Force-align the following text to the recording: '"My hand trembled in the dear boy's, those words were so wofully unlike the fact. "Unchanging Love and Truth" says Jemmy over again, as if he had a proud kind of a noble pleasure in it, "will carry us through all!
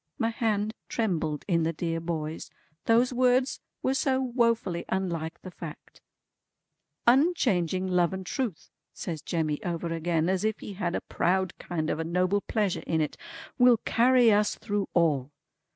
'"My 0.17 0.31
hand 0.31 0.73
trembled 0.89 1.45
in 1.47 1.61
the 1.61 1.73
dear 1.73 1.99
boy's, 1.99 2.49
those 2.85 3.13
words 3.13 3.59
were 3.83 3.93
so 3.93 4.19
wofully 4.19 4.83
unlike 4.89 5.39
the 5.43 5.51
fact. 5.51 6.01
"Unchanging 7.05 7.85
Love 7.87 8.11
and 8.11 8.25
Truth" 8.25 8.71
says 8.95 9.21
Jemmy 9.21 9.63
over 9.63 9.93
again, 9.93 10.27
as 10.27 10.43
if 10.43 10.59
he 10.59 10.73
had 10.73 10.95
a 10.95 11.01
proud 11.01 11.55
kind 11.59 11.91
of 11.91 11.99
a 11.99 12.03
noble 12.03 12.41
pleasure 12.41 12.81
in 12.87 12.99
it, 12.99 13.15
"will 13.59 13.77
carry 13.77 14.31
us 14.31 14.55
through 14.55 14.89
all! 14.95 15.29